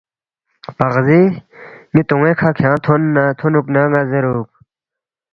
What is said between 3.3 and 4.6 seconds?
تھونُوکنا ن٘ا زیرُوک